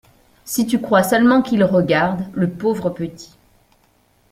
Si 0.45 0.65
tu 0.65 0.81
crois 0.81 1.03
seulement 1.03 1.43
qu’il 1.43 1.63
regarde, 1.63 2.23
le 2.33 2.49
pauvre 2.49 2.89
petit! 2.89 3.37